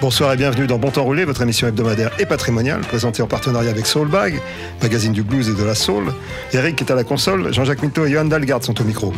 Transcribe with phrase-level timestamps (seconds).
[0.00, 3.68] Bonsoir et bienvenue dans Bon Temps Roulé, votre émission hebdomadaire et patrimoniale, présentée en partenariat
[3.68, 4.40] avec Soulbag,
[4.80, 6.14] magazine du blues et de la soul.
[6.54, 9.12] Eric est à la console, Jean-Jacques Mitteau et Johan Dalgarde sont au micro.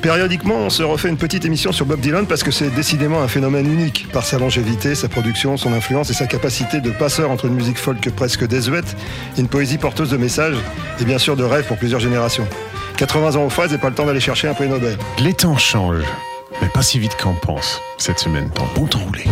[0.00, 3.28] Périodiquement, on se refait une petite émission sur Bob Dylan parce que c'est décidément un
[3.28, 7.44] phénomène unique par sa longévité, sa production, son influence et sa capacité de passeur entre
[7.44, 8.96] une musique folk presque désuète
[9.36, 10.56] une poésie porteuse de messages
[10.98, 12.46] et bien sûr de rêves pour plusieurs générations.
[12.96, 14.96] 80 ans aux phases et pas le temps d'aller chercher un prix Nobel.
[15.18, 16.04] Les temps changent,
[16.62, 17.80] mais pas si vite qu'on pense.
[17.98, 19.24] Cette semaine, dans Bon Temps Roulé.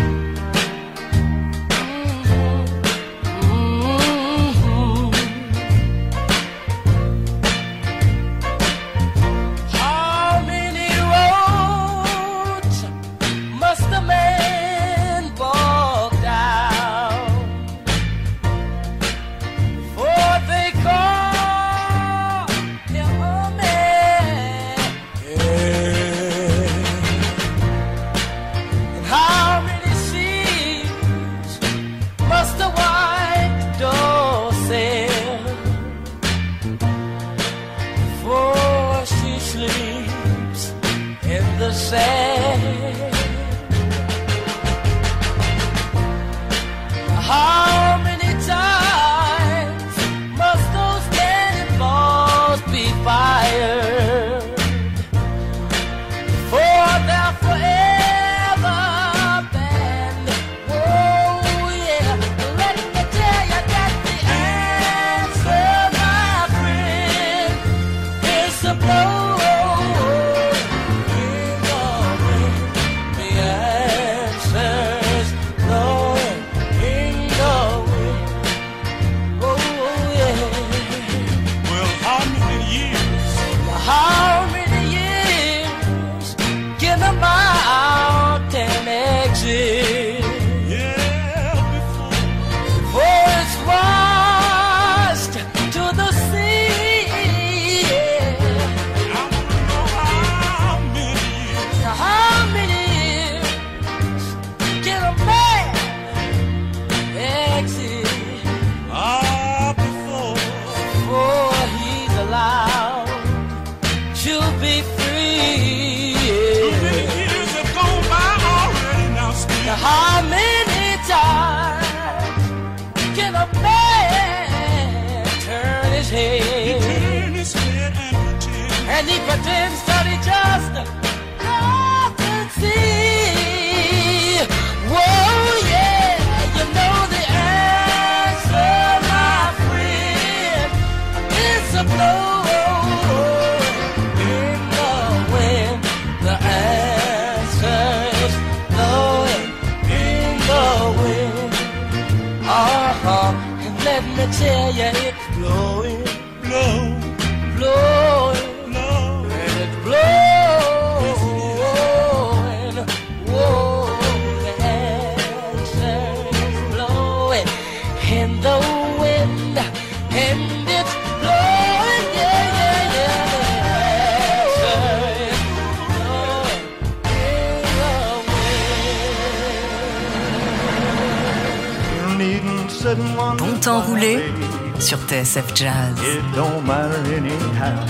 [183.65, 185.95] Bon temps sur TSF Jazz.
[186.03, 187.87] It don't matter anyhow.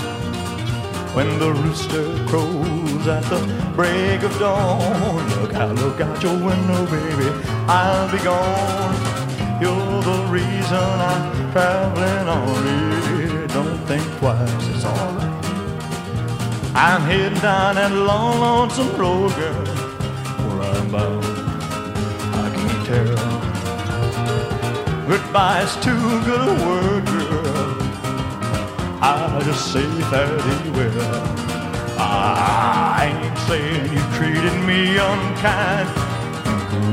[1.14, 3.40] When the rooster crows at the
[3.74, 7.30] break of dawn, look out, look out your window, baby.
[7.68, 8.94] I'll be gone.
[9.62, 12.64] You're the reason I'm traveling on.
[12.66, 15.44] Yeah, don't think twice, it's alright.
[16.74, 19.66] I'm heading down that long, lonesome road, girl.
[20.48, 21.24] Where I'm bound,
[22.34, 23.31] I can't tell.
[25.12, 27.76] Goodbye's too good a word, girl.
[29.02, 31.36] I'll just say fairly well.
[31.98, 35.90] I ain't saying you treated me unkind.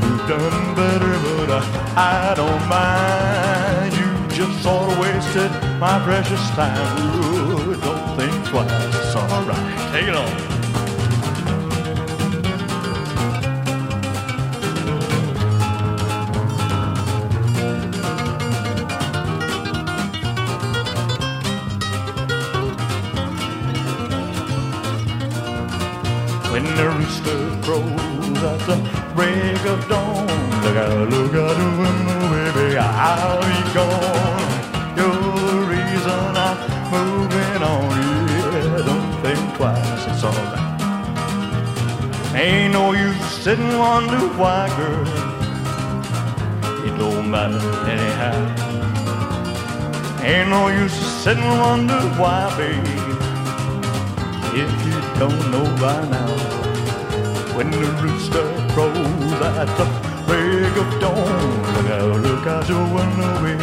[0.04, 1.50] You could have done better, but
[1.96, 3.94] I, I don't mind.
[3.96, 5.50] You just sort of wasted
[5.80, 6.98] my precious time.
[7.24, 9.92] Ooh, don't think twice, it's alright.
[9.92, 10.59] Take it on.
[27.70, 28.76] Crows at the
[29.14, 30.26] break of dawn.
[30.62, 34.48] Look out, look out the window, baby, I'll be gone.
[34.96, 36.56] You're the reason I'm
[36.94, 37.90] moving on.
[38.30, 40.68] Yeah, don't think twice, it's alright.
[42.34, 45.06] Ain't no use sitting wonder why, girl.
[46.86, 47.62] It don't matter
[47.94, 48.40] anyhow.
[50.24, 53.00] Ain't no use sitting wonder why, baby
[54.52, 56.59] if you don't know by now.
[57.60, 58.96] When the rooster crows
[59.42, 59.84] at the
[60.24, 63.62] break of dawn, out, look out your window, baby,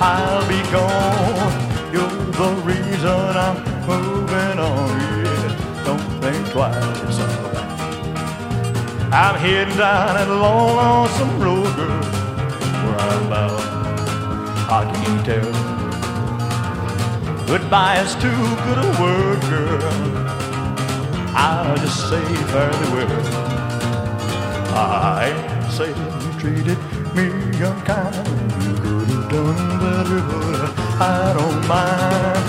[0.00, 1.52] I'll be gone.
[1.92, 2.08] You're
[2.38, 4.90] the reason I'm moving on,
[5.24, 5.82] yeah.
[5.84, 7.66] Don't think twice, it's alright.
[9.12, 12.00] I'm heading down that long, lonesome road, girl,
[12.84, 13.64] where I'm bound.
[14.70, 15.52] I can't tell.
[17.48, 20.21] Goodbye is too good a word, girl.
[21.44, 23.22] I'll just say fairly well.
[24.74, 25.26] I
[25.70, 26.78] saying you treated
[27.16, 27.26] me
[27.60, 28.26] unkind.
[28.62, 32.44] You could have done better, but I don't mind.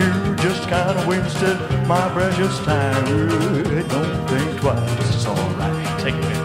[0.00, 3.04] You just kind of wasted my precious time.
[3.88, 6.00] Don't think twice, it's alright.
[6.00, 6.38] Take it.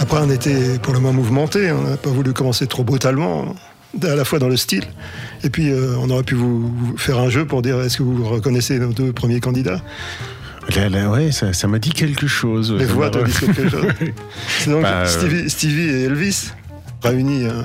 [0.00, 3.54] Après un été pour le moins mouvementé, on n'a pas voulu commencer trop brutalement,
[4.02, 4.84] à la fois dans le style,
[5.44, 8.02] et puis euh, on aurait pu vous, vous faire un jeu pour dire est-ce que
[8.02, 9.82] vous reconnaissez nos deux premiers candidats?
[10.76, 12.72] Là, là, ouais, ça ça m'a dit quelque chose.
[12.72, 13.86] Les voix te disent quelque chose.
[14.60, 16.52] C'est donc Bah, euh, Stevie, Stevie et Elvis
[17.02, 17.62] réunis euh,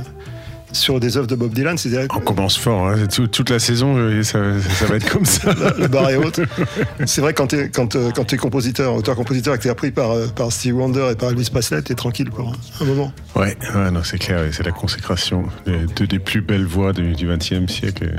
[0.72, 3.08] sur des œuvres de Bob Dylan, c'est-à-dire On commence fort, hein.
[3.14, 5.52] Tout- toute la saison, ça, ça va être comme ça.
[5.80, 6.42] le bar est haute.
[7.06, 9.92] C'est vrai quand tu es, quand, euh, quand compositeur, auteur-compositeur, et que tu es appris
[9.92, 12.86] par, euh, par Stevie Wonder et par Elvis Presley, tu es tranquille pour un, un
[12.86, 13.12] moment.
[13.36, 17.14] Ouais, ouais, non, c'est clair, c'est la consécration de deux des plus belles voix du
[17.16, 18.12] XXe siècle.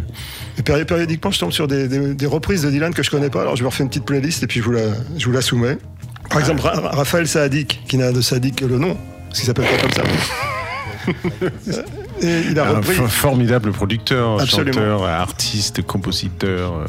[0.58, 3.30] Et péri- périodiquement, je tombe sur des, des- des reprises de Dylan que je connais
[3.30, 4.82] pas, alors je vous refais une petite playlist et puis je vous la,
[5.16, 5.78] je vous la soumets.
[6.30, 8.96] Par exemple, Ra- Ra- Raphaël Saadik, qui n'a de Saadik que le nom,
[9.28, 10.02] parce qu'il s'appelle pas comme ça.
[12.22, 12.94] Et il a Un repris.
[13.08, 14.72] formidable producteur, Absolument.
[14.72, 16.86] chanteur, artiste, compositeur,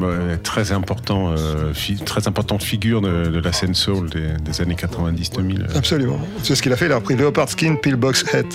[0.00, 1.72] euh, très important, euh,
[2.04, 5.76] très importante figure de, de la scène soul des, des années 90-2000.
[5.76, 6.18] Absolument.
[6.42, 6.86] C'est ce qu'il a fait.
[6.86, 8.46] Il a repris Leopard Skin, Pillbox Head.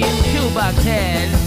[0.00, 1.45] Leopard skin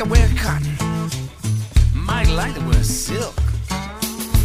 [0.00, 0.76] to wear cotton.
[1.94, 3.34] Might like to wear silk.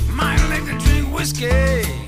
[0.10, 2.05] Might like to drink whiskey.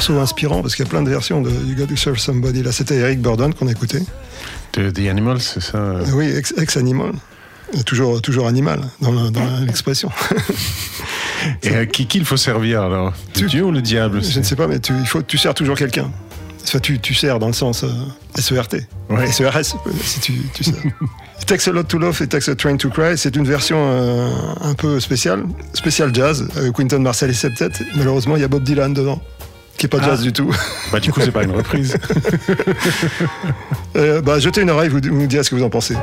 [0.00, 2.62] Morceau inspirant parce qu'il y a plein de versions de You Got to Serve Somebody.
[2.62, 3.98] Là, c'était Eric Burdon qu'on a écouté.
[4.72, 7.12] De The Animals, c'est ça euh, Oui, ex- ex-animal.
[7.84, 10.10] Toujours, toujours animal dans dans l'expression.
[11.62, 13.12] Et à qui qu'il faut servir alors?
[13.34, 15.52] Tu- Dieu ou le diable Je ne sais pas, mais tu, il faut, tu sers
[15.52, 16.10] toujours quelqu'un.
[16.64, 17.88] Enfin, tu, tu sers dans le sens euh,
[18.40, 18.76] SERT.
[19.10, 19.30] Ouais.
[19.30, 20.74] SERS, euh, si tu, tu sers.
[21.46, 24.30] Takes a Lot to Love et Takes a Train to Cry, c'est une version euh,
[24.62, 27.68] un peu spéciale, spéciale jazz, avec Quinton Marcel et Septet.
[27.96, 29.20] Malheureusement, il y a Bob Dylan dedans,
[29.80, 30.22] qui est pas jazz Ah.
[30.22, 30.54] du tout.
[30.92, 31.96] Bah du coup, c'est pas une reprise.
[33.96, 35.96] Euh, bah, jetez une oreille, vous, vous nous direz ce que vous en pensez.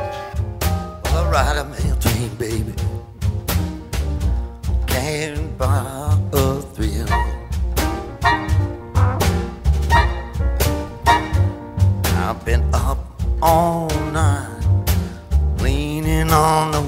[13.42, 14.92] All night,
[15.62, 16.88] leaning on the.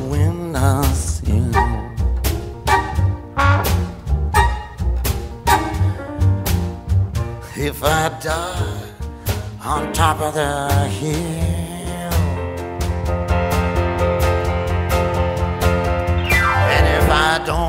[7.79, 8.89] If I die
[9.63, 12.11] on top of the hill.
[16.75, 17.68] And if I don't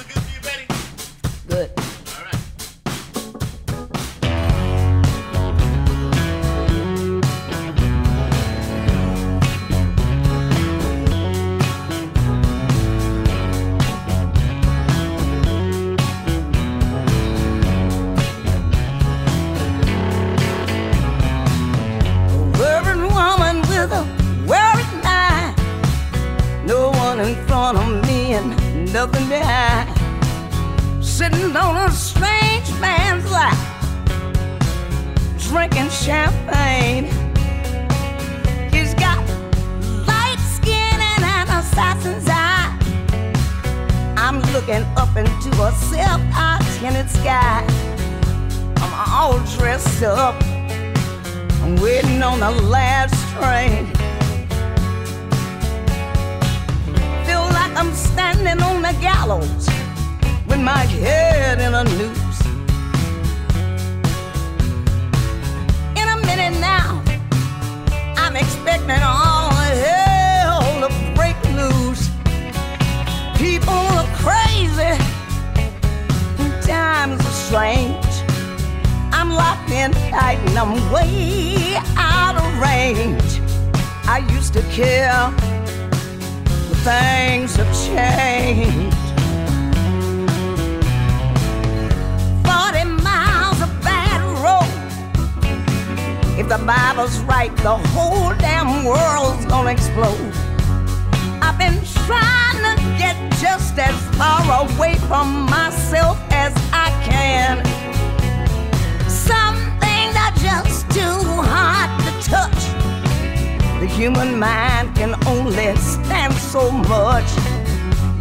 [114.01, 117.29] Human mind can only stand so much.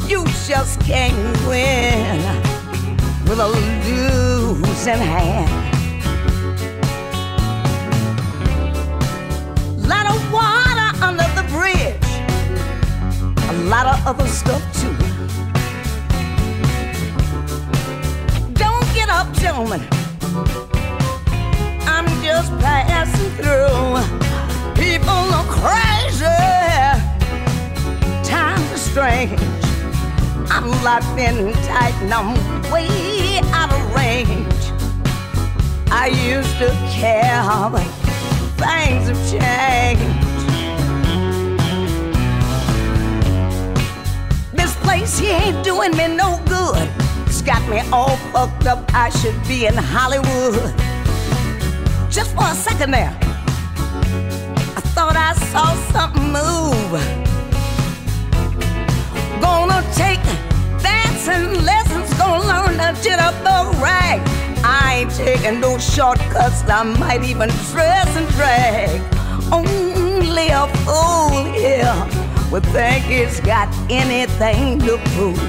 [0.07, 1.17] You just can't
[1.49, 2.21] win
[3.25, 5.51] with a losing hand.
[9.89, 12.11] Lot of water under the bridge,
[13.49, 14.95] a lot of other stuff too.
[18.53, 19.81] Don't get up, gentlemen.
[21.87, 24.30] I'm just passing through.
[24.81, 26.25] People are crazy.
[28.25, 29.39] Times are strange.
[30.51, 32.33] I'm locked in tight and I'm
[32.73, 34.63] way out of range.
[35.91, 37.85] I used to care, but
[38.57, 40.21] things have changed.
[44.55, 46.89] This place here ain't doing me no good.
[47.27, 48.91] It's got me all fucked up.
[48.95, 50.75] I should be in Hollywood.
[52.11, 53.15] Just for a second there,
[55.51, 56.93] saw something move.
[59.41, 60.23] Gonna take
[60.81, 64.21] dancing lessons, gonna learn to jitter the rag.
[64.63, 69.01] I ain't taking no shortcuts, I might even dress and drag.
[69.53, 71.97] Only a fool here
[72.53, 75.41] would think it's got anything to prove.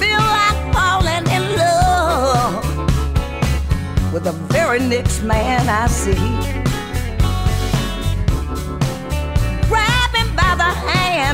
[0.00, 2.64] Feel like falling in love
[4.12, 6.57] with the very next man I see.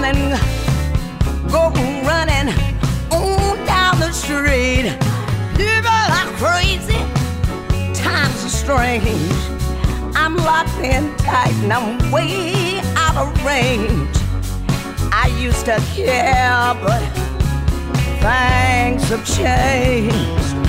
[0.03, 0.41] And
[1.53, 1.71] go
[2.03, 2.53] running
[3.11, 4.91] on down the street.
[5.57, 6.99] People are crazy,
[7.95, 9.39] times are strange.
[10.17, 14.17] I'm locked in tight and I'm way out of range.
[15.13, 17.03] I used to care, but
[18.21, 20.64] things have changed.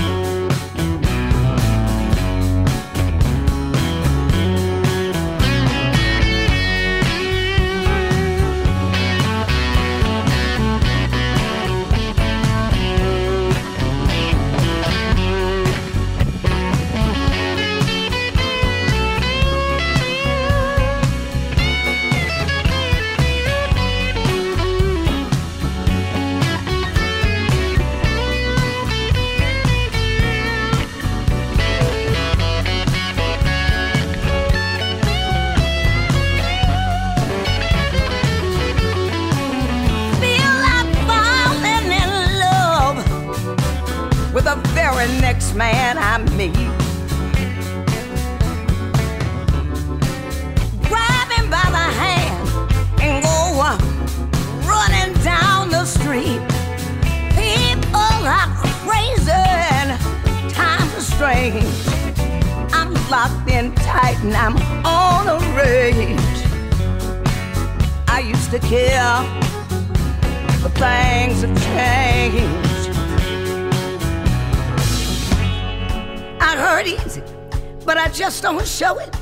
[78.26, 79.14] Just don't show it.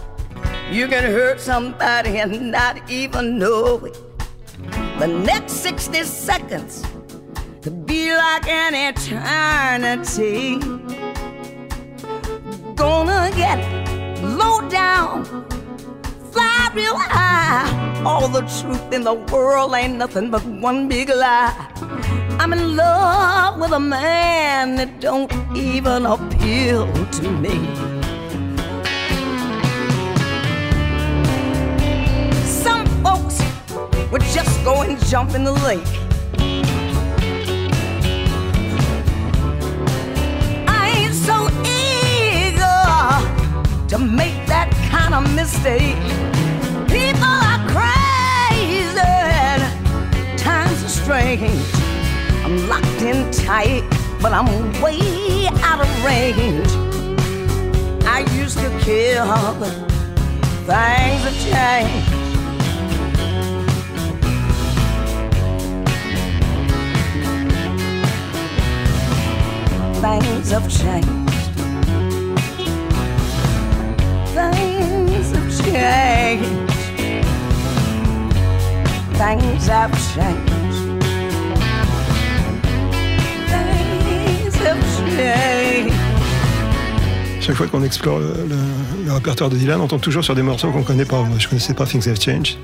[0.71, 3.99] You can hurt somebody and not even know it.
[4.99, 6.83] The next 60 seconds
[7.61, 10.57] could be like an eternity.
[12.75, 13.61] Gonna get
[14.23, 15.27] low down,
[16.33, 17.69] fly real high
[18.07, 21.53] all the truth in the world ain't nothing but one big lie.
[22.41, 26.87] I'm in love with a man that don't even appeal
[27.19, 28.04] to me.
[34.15, 35.83] Would just go and jump in the lake.
[40.69, 42.87] I ain't so eager
[43.89, 45.99] to make that kind of mistake.
[46.87, 48.95] People are crazy,
[50.37, 51.75] times are strange.
[52.45, 53.83] I'm locked in tight,
[54.23, 54.47] but I'm
[54.81, 56.71] way out of range.
[58.07, 59.27] I used to care,
[59.59, 59.75] but
[60.69, 62.14] things have changed.
[70.05, 71.09] Things have changed.
[74.35, 76.45] Things have changed.
[79.17, 81.03] Things have changed.
[83.49, 84.83] Things have
[85.17, 85.95] changed.
[87.41, 90.43] Chaque fois qu'on explore le, le- le répertoire de Dylan, on tombe toujours sur des
[90.43, 91.23] morceaux qu'on connaît pas.
[91.23, 92.59] Moi, je connaissais pas Things Have Changed.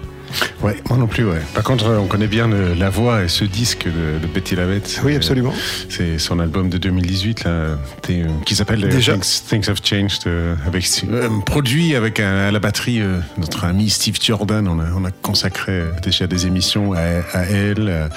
[0.62, 1.40] Ouais, moi non plus, ouais.
[1.54, 5.00] Par contre, on connaît bien le- la voix et ce disque de, de Betty Lavette.
[5.04, 5.54] Oui, absolument.
[5.88, 8.88] C'est son album de 2018, là, t'es, euh, qui s'appelle euh.
[9.00, 13.64] Things, Things Have Changed, euh, avec, euh, produit avec un- à la batterie euh, notre
[13.64, 14.68] ami Steve Jordan.
[14.68, 16.98] On a, on a consacré déjà des émissions à,
[17.32, 18.08] à elle,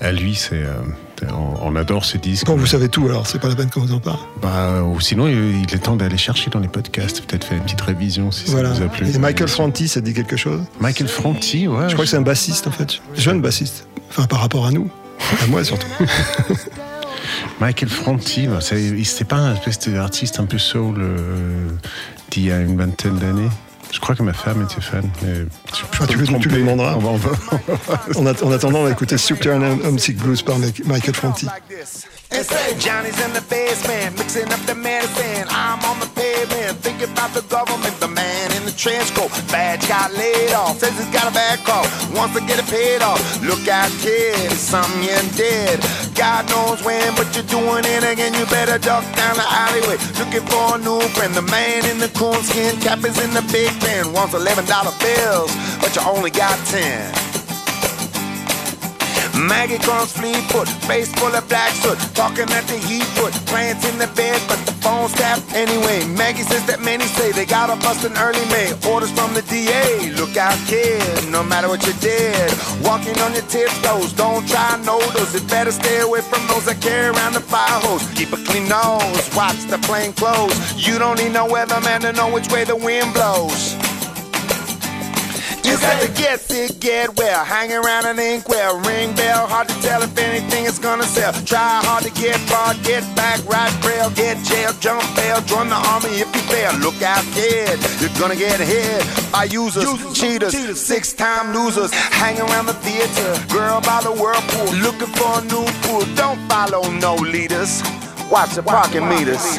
[0.00, 0.34] à, à lui.
[0.36, 0.74] C'est, euh,
[1.22, 2.46] on, on adore ce disque.
[2.46, 4.18] Bon, vous savez tout, alors c'est pas la peine qu'on vous en parle.
[4.42, 7.64] Bah, ou sinon, il il est temps d'aller chercher dans les podcasts, peut-être faire une
[7.64, 8.70] petite révision si Voilà.
[8.74, 9.08] ça vous a plu.
[9.14, 11.88] Et Michael Franti, ça dit quelque chose Michael Franti, ouais.
[11.88, 13.86] Je crois que c'est un bassiste en fait, jeune bassiste.
[14.10, 14.90] Enfin, par rapport à nous,
[15.42, 15.86] à moi surtout.
[17.60, 21.68] Michael Franti, bah, c'est pas un espèce d'artiste un peu soul euh,
[22.30, 23.48] d'il y a une vingtaine d'années.
[23.90, 25.10] Je crois que ma femme était fan.
[25.22, 25.34] Mais
[25.74, 26.94] je Ah, tu, me tu le demanderas.
[26.96, 30.56] On va- on va- En, att- en attendant, on va écouter Super Homesick Blues par
[30.58, 31.46] Michael Franti.
[32.30, 35.48] And say Johnny's in the basement, mixing up the medicine.
[35.48, 37.98] I'm on the pavement, thinking about the government.
[38.00, 40.78] The man in the trench coat, badge got laid off.
[40.78, 43.18] Says he's got a bad call, wants to get it paid off.
[43.42, 45.80] Look out, kid, it's something you did.
[46.18, 48.34] God knows when, but you're doing it again.
[48.34, 51.32] You better duck down the alleyway, looking for a new friend.
[51.32, 54.12] The man in the coonskin cap is in the big pen.
[54.12, 57.27] Wants eleven dollar bills, but you only got ten.
[59.38, 63.96] Maggie comes Fleetfoot, face full of black soot, talking at the heat foot, plants in
[63.96, 66.04] the bed, but the phone's tapped anyway.
[66.18, 68.74] Maggie says that many say they got a bust in early May.
[68.90, 72.50] Orders from the DA, look out, kid, no matter what you did.
[72.82, 75.32] Walking on your tiptoes, don't try noodles.
[75.32, 78.02] You better stay away from those that carry around the fire hose.
[78.18, 80.54] Keep a clean nose, watch the plane close.
[80.74, 83.78] You don't need no weatherman to know which way the wind blows.
[85.68, 89.74] You got to get sick, get well, hang around an inkwell, ring bell, hard to
[89.82, 91.32] tell if anything is gonna sell.
[91.44, 95.76] Try hard to get barred, get back, right trail, get jail, jump bail, join the
[95.76, 96.72] army if you fail.
[96.78, 99.84] Look out, kid, you're gonna get hit by users,
[100.18, 101.92] cheaters, six-time losers.
[101.92, 106.02] Hang around the theater, girl by the whirlpool, looking for a new pool.
[106.16, 107.82] Don't follow no leaders,
[108.30, 109.58] watch the parking meters.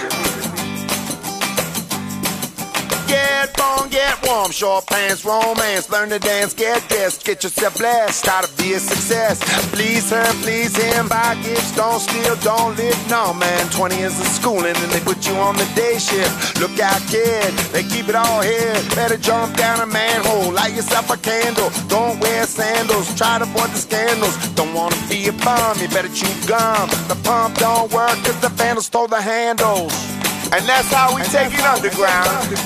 [3.10, 8.24] Get born, get warm, short pants, romance, learn to dance, get this, get yourself blessed,
[8.24, 9.42] try to be a success.
[9.74, 13.66] Please her, please him, buy gifts, don't steal, don't live, no man.
[13.72, 16.60] 20 years of schooling and they put you on the day shift.
[16.60, 18.78] Look out, kid, they keep it all here.
[18.94, 21.72] Better jump down a manhole, light yourself a candle.
[21.88, 24.38] Don't wear sandals, try to avoid the scandals.
[24.54, 26.88] Don't wanna be a bum, you better chew gum.
[27.08, 30.19] The pump don't work cause the vandal stole the handles.
[30.52, 32.58] And that's how we take it underground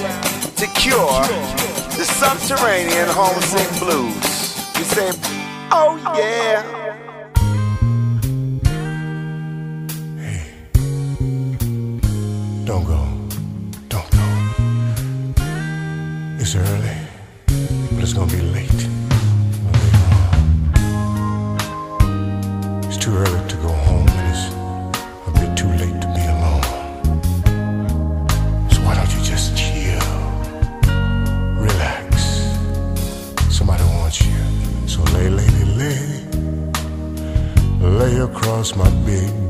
[0.58, 1.22] to cure
[1.98, 4.16] the subterranean homesick blues.
[4.78, 5.12] We say,
[5.72, 6.64] oh yeah.
[12.66, 13.06] Don't go.
[13.90, 14.26] Don't go.
[16.40, 16.98] It's early,
[17.92, 18.88] but it's gonna be late.
[22.88, 23.83] It's too early to go home,
[38.24, 39.43] across my big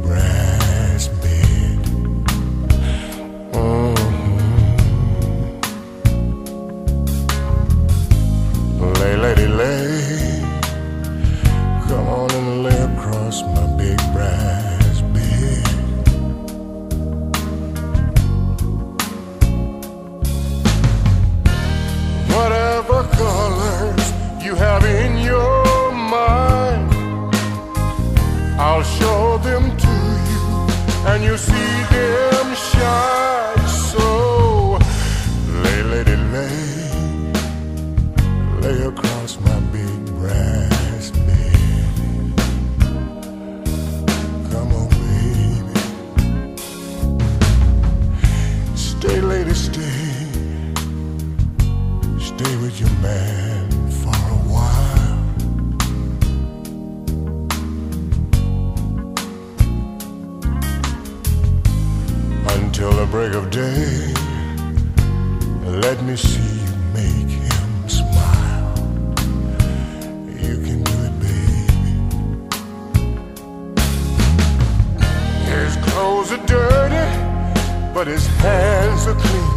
[78.04, 79.52] but his hands are clean.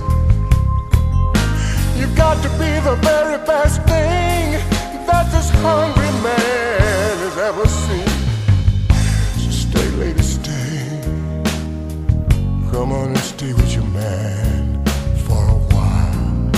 [1.99, 4.53] You've got to be the very best thing
[5.09, 8.09] that this hungry man has ever seen.
[9.43, 11.01] So stay, lady, stay.
[12.71, 14.85] Come on and stay with your man
[15.27, 16.51] for a while.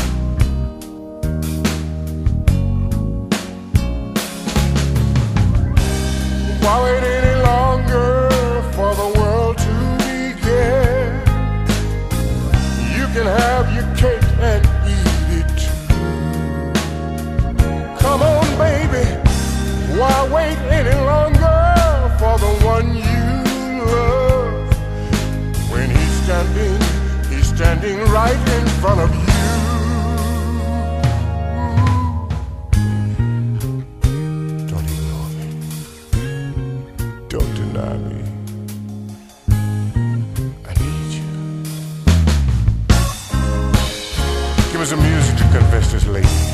[6.60, 7.08] Why wait
[19.98, 21.58] Why wait any longer
[22.20, 24.70] for the one you love?
[25.72, 26.80] When he's standing,
[27.28, 29.26] he's standing right in front of you.
[34.68, 35.48] Don't ignore me.
[37.28, 38.20] Don't deny me.
[40.64, 41.26] I need you.
[44.70, 46.47] Give us some music to confess this lady.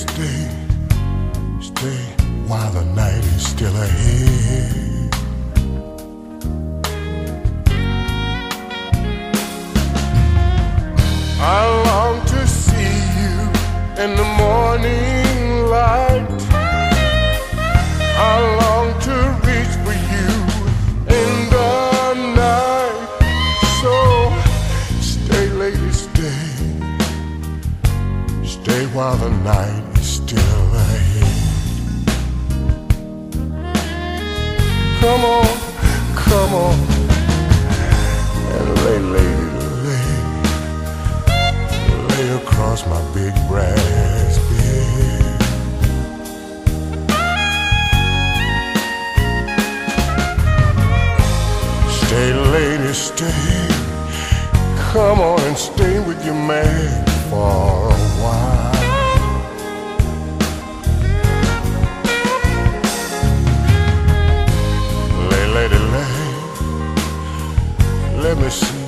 [0.00, 0.48] Stay.
[1.60, 2.02] Stay
[2.48, 5.14] while the night is still ahead.
[11.42, 13.36] I long to see you
[14.02, 16.28] in the morning light.
[18.32, 20.30] I long to reach for you
[21.20, 21.72] in the
[22.42, 23.00] night.
[23.80, 23.94] So
[25.00, 26.44] stay, lady, stay.
[28.44, 29.79] Stay while the night
[35.00, 35.46] Come on,
[36.14, 36.74] come on,
[38.52, 39.48] and lay, lady,
[39.86, 40.20] lay
[42.08, 45.40] lay across my big brass bed.
[51.88, 53.68] Stay, lady, stay.
[54.92, 58.89] Come on and stay with your man for a while.
[68.40, 68.79] Let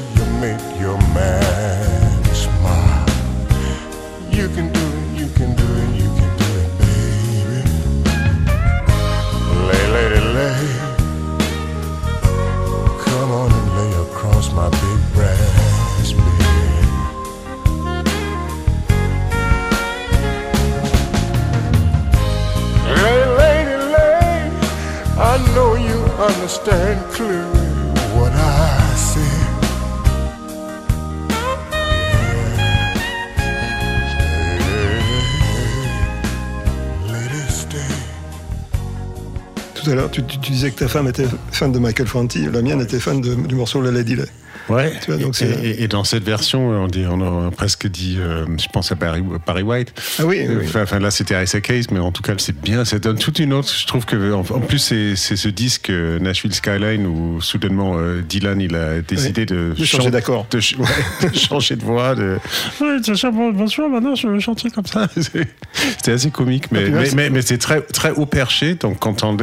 [40.13, 43.01] tu, tu- tu disais que ta femme était fan de Michael Franti, la mienne était
[43.01, 44.25] fan de- du morceau La Lady Lay.
[44.69, 44.93] Ouais.
[45.05, 47.89] Tu vois, donc et, c'est- et- et dans cette version, on, dit, on a presque
[47.89, 49.93] dit, euh, je pense à Barry, Barry White.
[50.21, 50.65] Ah oui, oui, oui.
[50.67, 52.85] Enfin, enfin, là, c'était Isaac Hayes, mais en tout cas, c'est bien.
[52.85, 53.69] Ça donne toute une autre.
[53.77, 58.23] Je trouve que, en, en plus, c'est ce disque euh, Nashville Skyline où soudainement euh,
[58.23, 60.47] Dylan, il a décidé de, De changer chan- d'accord.
[60.51, 60.79] de, ch-
[61.23, 62.15] ouais, de changer de voix.
[62.15, 62.37] De...
[62.81, 65.09] Ouais, c'est ça, bon, bonsoir, maintenant je vais chanter comme ça.
[65.17, 68.75] C'était assez comique, mais, Ah, mais, mais c'est très, très haut perché.
[68.75, 69.35] Donc, quand on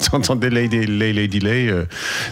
[0.08, 1.84] entendait, quand on entendait Lady Lay, Lady Lay euh,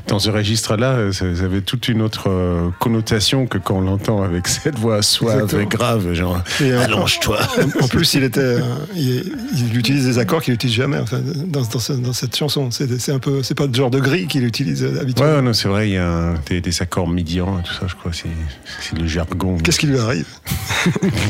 [0.07, 3.81] dans ce registre-là, euh, ça, ça avait toute une autre euh, connotation que quand on
[3.81, 7.39] l'entend avec cette voix suave et grave, genre Et, allonge-toi.
[7.81, 8.59] En, plus, il était,
[8.95, 12.71] il, il utilise des accords qu'il n'utilise jamais enfin, dans, dans ce- dans cette chanson.
[12.71, 15.37] C'est un peu, c'est pas le genre de gris qu'il utilise habituellement.
[15.37, 17.87] ouais, non, c'est vrai, il y a un- des, des accords médians et tout ça,
[17.87, 19.59] je crois, c'est le jargon.
[19.59, 20.27] Qu'est-ce qui lui arrive?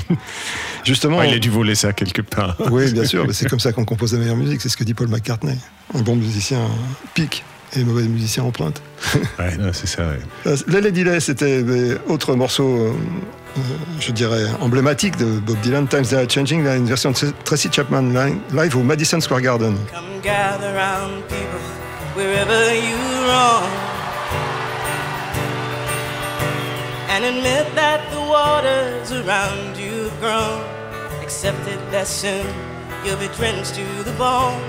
[0.87, 1.19] Justement.
[1.19, 2.57] Ouais, il a dû voler ça quelque part.
[2.71, 4.61] Oui, bien sûr, mais c'est comme ça qu'on compose la meilleure musique.
[4.61, 5.59] C'est ce que dit Paul McCartney.
[5.95, 6.61] Un bon musicien
[7.15, 8.81] pique et un mauvais musicien emprunte.
[9.39, 10.21] Ouais, non, c'est ça, ouais.
[10.47, 12.77] Euh, Les Lady Day, c'était euh, autre morceau,
[13.57, 13.61] euh,
[14.01, 17.69] je dirais, emblématique de Bob Dylan, Times They Are Changing, là, une version de Tracy
[17.73, 19.75] Chapman li- live au Madison Square Garden.
[19.93, 21.61] Come gather round people
[22.17, 23.65] wherever you roam
[27.11, 30.76] and admit that the waters around you have grown.
[31.27, 32.47] Accept it that soon
[33.05, 34.63] you'll be drenched to the bone.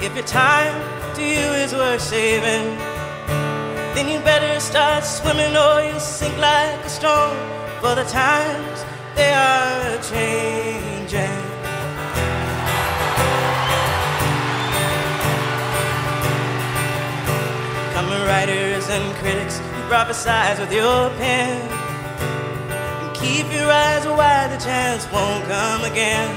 [0.00, 0.72] If your time
[1.14, 2.74] to you is worth saving,
[3.92, 7.36] then you better start swimming or you'll sink like a stone.
[7.82, 8.82] For the times
[9.14, 11.36] they are changing.
[17.92, 21.80] Come writers and critics who prophesize with your pen.
[23.20, 26.30] Keep your eyes wide, the chance won't come again.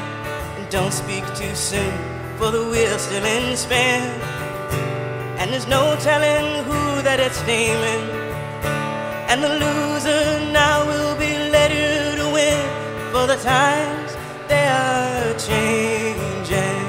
[0.58, 1.94] And don't speak too soon,
[2.38, 4.02] for the wheel's still in spin.
[5.40, 8.04] And there's no telling who that it's naming.
[9.30, 12.60] And the loser now will be later to win.
[13.14, 14.12] For the times
[14.50, 16.84] they are changing.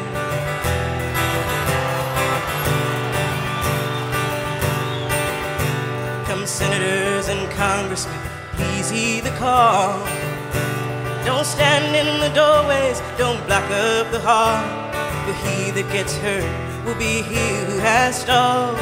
[6.27, 8.19] Come senators and congressmen,
[9.25, 9.99] the call.
[11.25, 14.61] Don't stand in the doorways, don't block up the hall.
[15.25, 16.45] For he that gets hurt
[16.85, 18.77] will be he who has stalled.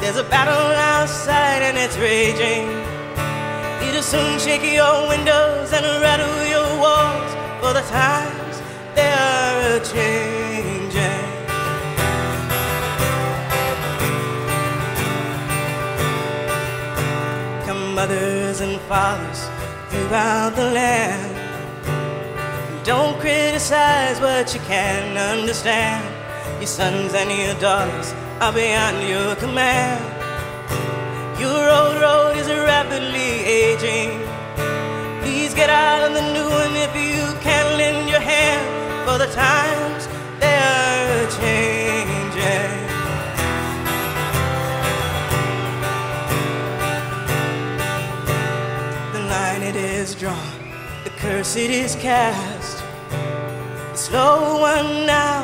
[0.00, 2.70] There's a battle outside and it's raging.
[3.88, 7.30] It'll soon shake your windows and rattle your walls.
[7.60, 8.62] For the times
[8.94, 10.43] they are changing.
[18.04, 19.48] Mothers and fathers
[19.88, 21.32] throughout the land.
[22.84, 26.04] Don't criticize what you can't understand.
[26.60, 30.04] Your sons and your daughters are beyond your command.
[31.40, 33.30] Your old road is rapidly
[33.62, 34.10] aging.
[35.22, 38.64] Please get out on the new one if you can lend your hand.
[39.06, 40.02] For the times
[40.40, 42.83] they are changing.
[51.34, 52.78] Curse it is cast.
[53.10, 55.40] The slow one now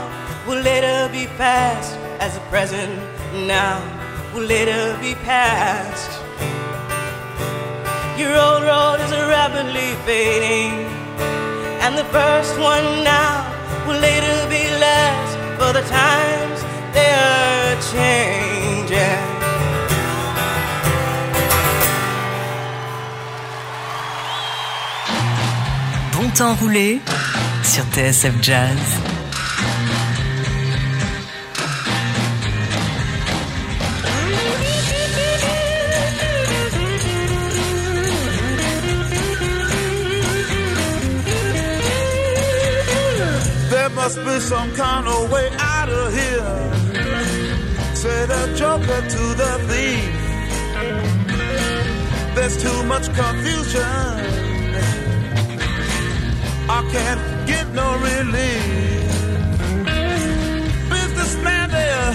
[0.46, 2.94] will later be past, as the present
[3.56, 3.78] now
[4.32, 6.10] will later be past.
[8.20, 10.72] Your old road is rapidly fading,
[11.82, 13.34] and the first one now
[13.86, 15.32] will later be last.
[15.58, 16.58] For the times
[16.94, 18.59] they are changing.
[26.40, 27.00] Temps roulé
[27.62, 28.78] sur TSF Jazz.
[43.68, 46.56] There must be some kind of way out of here.
[47.94, 50.10] Say the joker to the thief.
[52.34, 54.49] There's too much confusion.
[56.92, 59.10] Can't get no relief.
[60.90, 62.12] Businessman there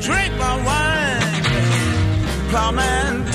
[0.00, 1.20] drink my wine.
[2.50, 3.29] Plowman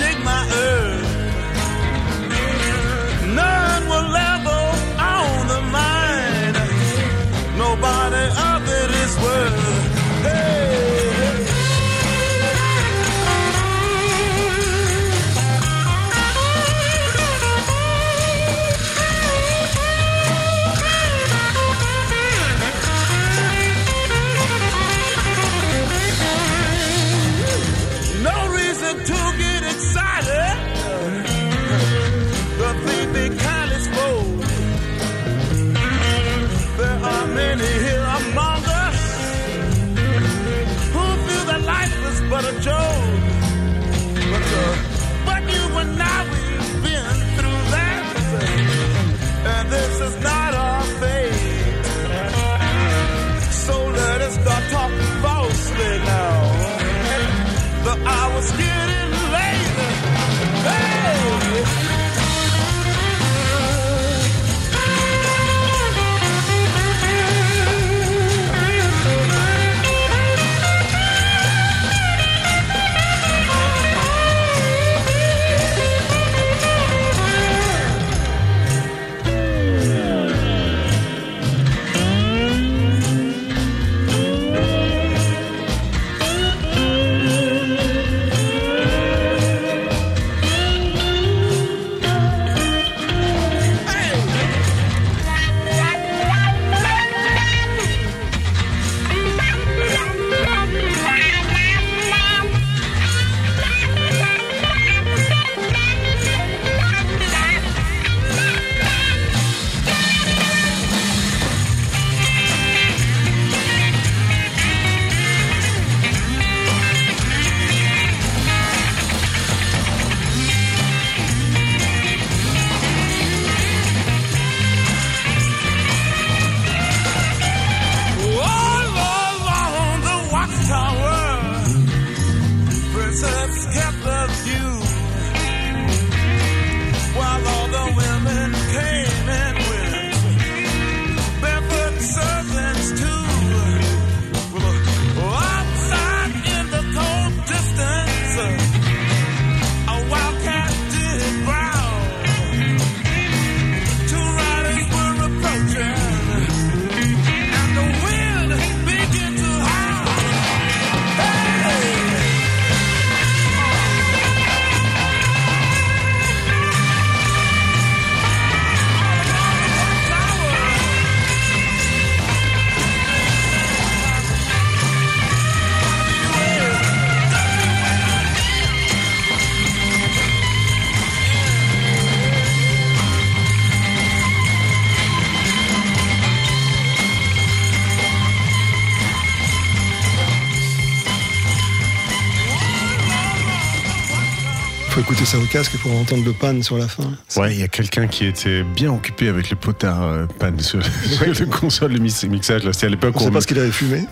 [195.05, 197.03] écouter ça au casque pour entendre le pan sur la fin.
[197.37, 200.83] Ouais, il y a quelqu'un qui était bien occupé avec le potard euh, pan sur,
[201.05, 202.63] sur le console de mix- mixage.
[202.71, 204.01] C'était à l'époque On sait pas ce qu'il avait fumé.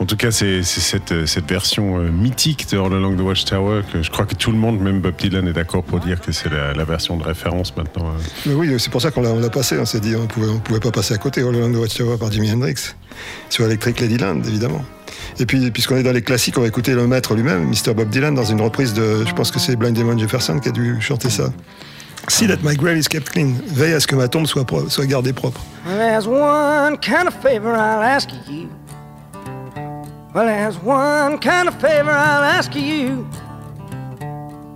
[0.00, 3.20] En tout cas, c'est c'est cette, euh, cette version euh, mythique de All Along the
[3.20, 6.20] Watchtower que je crois que tout le monde, même Bob Dylan, est d'accord pour dire
[6.22, 8.06] que c'est la, la version de référence maintenant.
[8.08, 8.22] euh.
[8.46, 9.76] Mais oui, c'est pour ça qu'on l'a, l'a passé.
[9.78, 11.42] On s'est dit, on pouvait, on pouvait pas passer à côté.
[11.42, 12.94] All Along the Watchtower par Jimi Hendrix
[13.50, 14.82] sur Electric Ladyland, évidemment.
[15.38, 17.94] Et puis, puisqu'on est dans les classiques, on va écouter le maître lui-même, Mr.
[17.94, 20.72] Bob Dylan, dans une reprise de, je pense que c'est Blind Demon Jefferson qui a
[20.72, 21.44] dû chanter ça.
[22.28, 23.54] See that my grave is kept clean.
[23.66, 25.60] Veille à ce que ma tombe soit, soit gardée propre.
[25.84, 28.68] Well, there's one kind of favor I'll ask you.
[30.32, 33.26] Well, there's one kind of favor I'll ask you.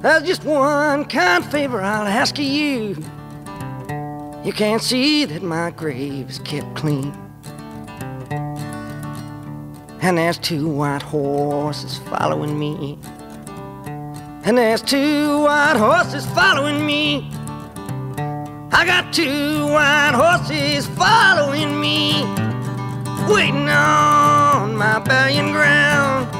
[0.02, 2.96] There's just one kind of favor I'll ask of you.
[4.44, 7.12] You can't see that my grave is kept clean.
[10.06, 12.96] And there's two white horses following me.
[14.44, 17.28] And there's two white horses following me.
[18.70, 22.22] I got two white horses following me,
[23.28, 26.30] waiting on my burying ground.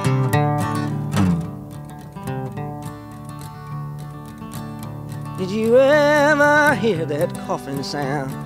[5.39, 8.46] Did you ever hear that coughing sound?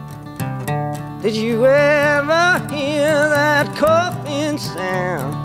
[1.23, 5.37] Did you ever hear that coughing sound?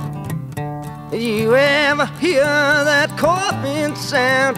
[1.11, 4.57] Did you ever hear that coughing sound?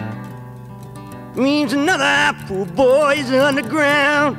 [1.34, 4.36] means another poor boy's underground.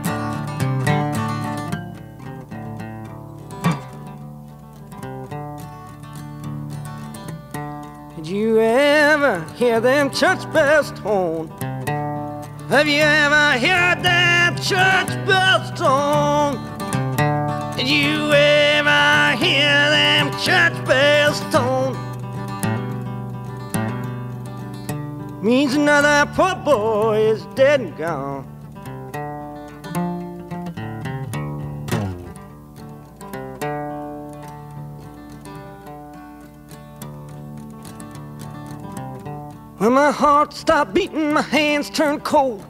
[8.16, 11.50] Did you ever hear them church bells tone?
[12.70, 16.54] Have you ever heard that church bells tone?
[17.76, 21.98] Did you ever hear them church bells tone?
[25.42, 28.49] means another poor boy is dead and gone.
[39.90, 42.64] My heart stopped beating, my hands turned cold.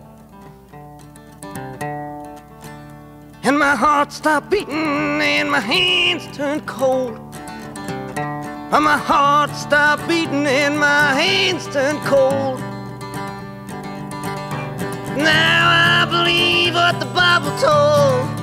[3.43, 7.20] And my heart stopped beating, and my hands turned cold.
[8.72, 12.59] And my heart stopped beating and my hands turned cold.
[15.17, 18.39] Now I believe what the Bible told.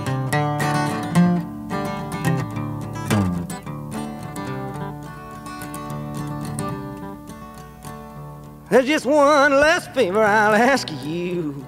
[8.77, 11.65] There's just one last favor I'll ask you.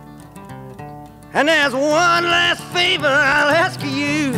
[1.33, 4.33] And there's one last favor I'll ask you.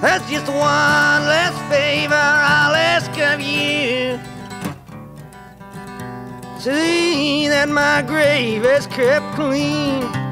[0.00, 4.18] There's just one last favor I'll ask of you.
[6.58, 10.25] See that my grave is kept clean.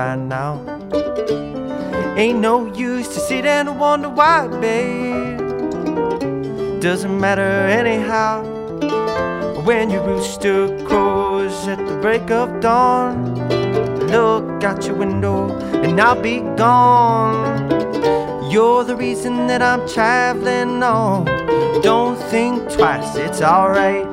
[0.00, 0.52] By now,
[2.16, 5.38] ain't no use to sit and wonder why, babe.
[6.80, 8.34] Doesn't matter anyhow.
[9.66, 13.14] When your rooster crows at the break of dawn,
[14.14, 15.38] look out your window
[15.84, 17.42] and I'll be gone.
[18.50, 21.26] You're the reason that I'm traveling on.
[21.82, 24.09] Don't think twice, it's alright.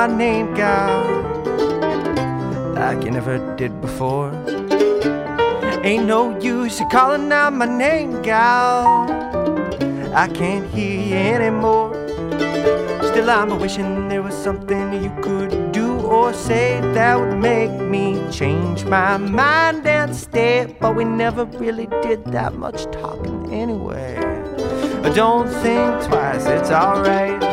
[0.00, 1.04] My name, gal,
[2.72, 4.32] like you never did before.
[5.84, 8.86] Ain't no use you calling out my name, gal.
[10.14, 11.92] I can't hear you anymore.
[13.08, 18.24] Still, I'm wishing there was something you could do or say that would make me
[18.30, 20.74] change my mind and stay.
[20.80, 24.14] But we never really did that much talking anyway.
[25.14, 27.49] Don't think twice, it's alright.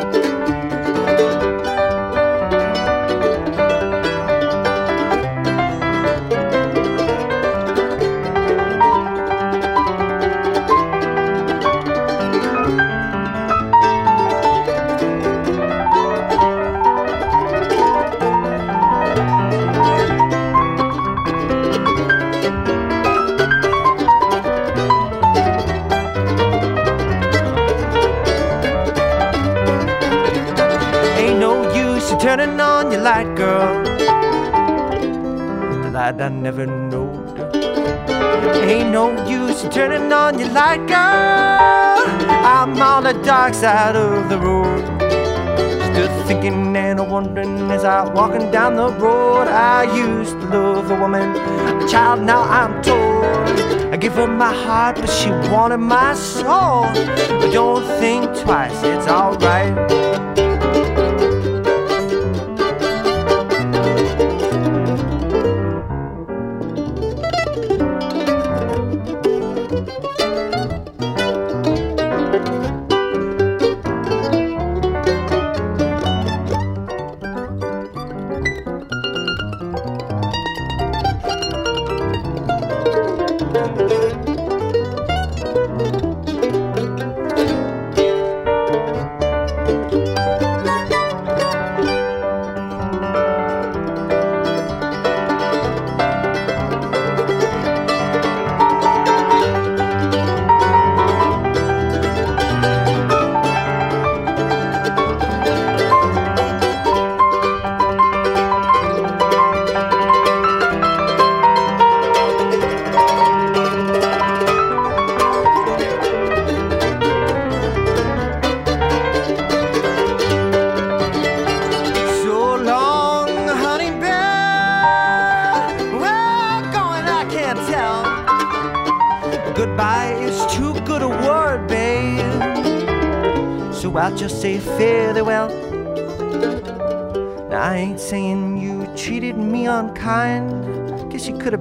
[40.68, 41.98] Light, girl.
[42.44, 44.84] I'm on the dark side of the road.
[45.88, 49.48] Still thinking and wondering as I walking down the road.
[49.48, 51.28] I used to love a woman,
[51.82, 52.20] a child.
[52.22, 53.24] Now I'm told.
[53.94, 56.82] I give her my heart, but she wanted my soul.
[57.40, 60.07] But don't think twice, it's alright.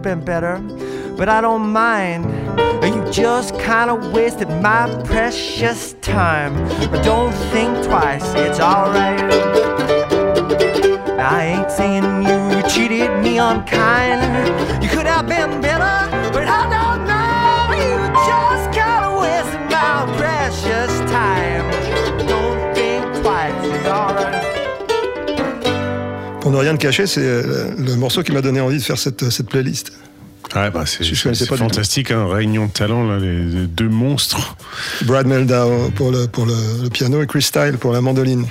[0.08, 0.58] Been better,
[1.18, 2.24] but I don't mind.
[2.82, 6.54] You just kinda wasted my precious time.
[6.90, 9.20] But don't think twice, it's alright.
[11.20, 14.22] I ain't saying you cheated me unkind.
[14.82, 15.96] You could have been better,
[16.32, 17.07] but I don't
[26.58, 29.30] ne rien te cacher, c'est euh, le morceau qui m'a donné envie de faire cette,
[29.30, 29.94] cette playlist.
[30.56, 31.04] Ouais, bah c'est
[31.46, 34.56] fantastique, hein, réunion de talent, là, les, les deux monstres.
[35.04, 36.54] Brad Meldau pour le, pour le,
[36.84, 38.46] le piano et Chris Style pour la mandoline.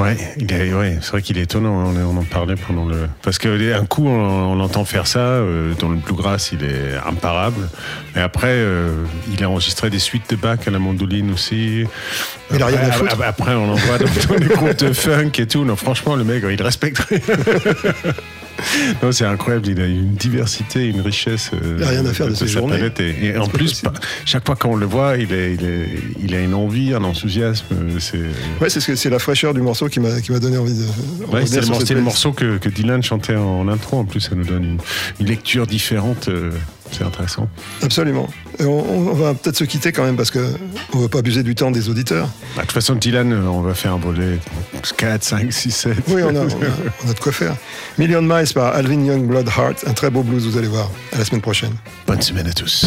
[0.00, 1.80] Ouais, il est, ouais, c'est vrai qu'il est étonnant.
[1.90, 3.08] hein, On, en parlait pendant le.
[3.22, 4.10] Parce qu'un coup, on,
[4.52, 5.18] on entend faire ça.
[5.18, 7.68] euh, dans le bluegrass, il est imparable.
[8.14, 8.94] Mais après, euh,
[9.32, 11.84] il a enregistré des suites de Bach à la mandoline aussi.
[12.52, 13.12] Il a rien à Après- foutre.
[13.12, 15.64] Après, après, on en voit dans, dans les groupes de funk et tout.
[15.64, 17.02] Non, franchement, le mec, il respecte.
[19.02, 19.68] non, c'est incroyable.
[19.68, 21.50] Il a une diversité, une richesse.
[21.54, 22.78] euh, a rien à faire de ses sa journées.
[23.00, 23.92] Et, et en plus, pas-
[24.24, 25.88] chaque fois qu'on le voit, il, est, il, est,
[26.22, 27.66] il a une envie, un enthousiasme.
[27.72, 28.18] euh, C'est.
[28.60, 30.74] Ouais, c'est ce que- c'est la fraîcheur du morceau qui m'a qui m'a donné envie
[30.74, 30.84] de.
[31.32, 31.60] Ouais, c'est
[31.94, 33.98] le, morceau que, que Dylan chantait en intro.
[33.98, 34.78] En plus, ça nous donne une,
[35.20, 36.28] une lecture différente.
[36.28, 36.50] euh,
[36.92, 37.48] c'est intéressant.
[37.82, 38.28] Absolument.
[38.60, 40.38] Et on, on va peut-être se quitter quand même parce que
[40.92, 42.28] on veut pas abuser du temps des auditeurs.
[42.54, 44.38] Bah, De toute façon, Dylan, euh, on va faire un volet
[44.98, 45.96] 4, 5, 6, 7.
[46.08, 46.48] Oui, on a, on a,
[47.06, 47.56] on a de quoi faire.
[47.98, 50.90] Million Miles par Alvin Young Bloodheart, un très beau blues, vous allez voir.
[51.12, 51.72] À la semaine prochaine.
[52.06, 52.86] Bonne semaine à tous.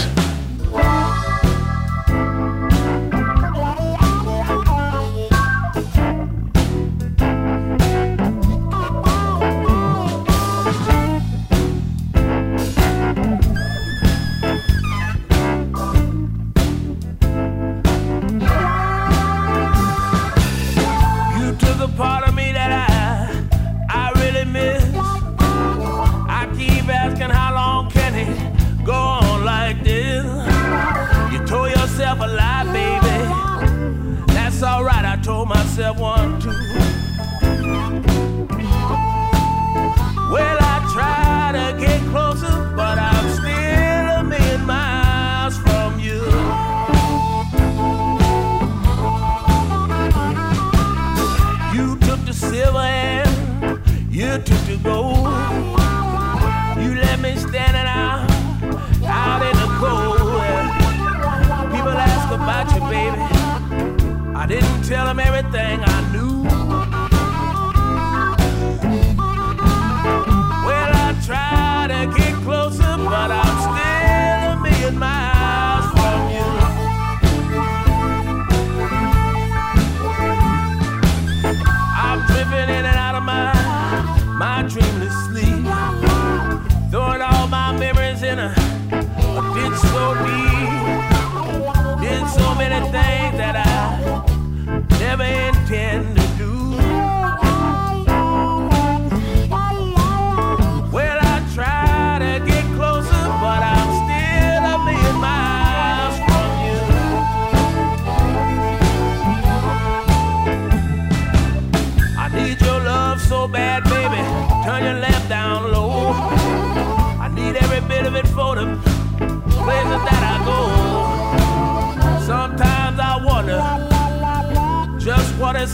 [51.74, 55.23] You took the silver and you took the gold.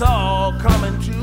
[0.02, 1.14] it's all coming true.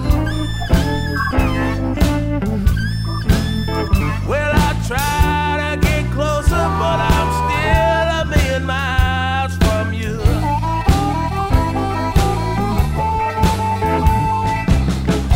[4.29, 10.21] Well, I try to get closer, but I'm still a million miles from you.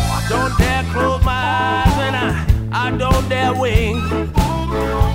[0.05, 4.03] I don't dare close my eyes, and I, I don't dare wink.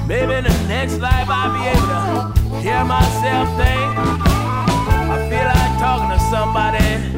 [0.08, 1.86] Maybe in the next life I'll be able
[2.34, 3.98] to hear myself think.
[5.14, 7.15] I feel like talking to somebody.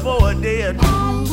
[0.00, 1.31] for a day or two.